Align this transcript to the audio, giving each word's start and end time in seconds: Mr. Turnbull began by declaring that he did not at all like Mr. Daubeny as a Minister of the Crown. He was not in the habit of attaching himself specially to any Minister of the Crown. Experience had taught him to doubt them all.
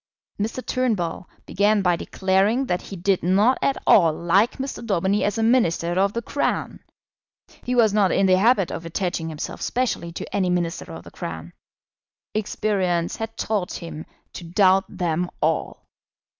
Mr. 0.41 0.65
Turnbull 0.65 1.29
began 1.45 1.83
by 1.83 1.95
declaring 1.95 2.65
that 2.65 2.81
he 2.81 2.95
did 2.95 3.21
not 3.21 3.59
at 3.61 3.77
all 3.85 4.11
like 4.11 4.53
Mr. 4.57 4.83
Daubeny 4.83 5.23
as 5.23 5.37
a 5.37 5.43
Minister 5.43 5.93
of 5.99 6.13
the 6.13 6.23
Crown. 6.23 6.79
He 7.61 7.75
was 7.75 7.93
not 7.93 8.11
in 8.11 8.25
the 8.25 8.39
habit 8.39 8.71
of 8.71 8.83
attaching 8.83 9.29
himself 9.29 9.61
specially 9.61 10.11
to 10.13 10.35
any 10.35 10.49
Minister 10.49 10.91
of 10.91 11.03
the 11.03 11.11
Crown. 11.11 11.53
Experience 12.33 13.17
had 13.17 13.37
taught 13.37 13.73
him 13.73 14.07
to 14.33 14.43
doubt 14.43 14.85
them 14.89 15.29
all. 15.39 15.85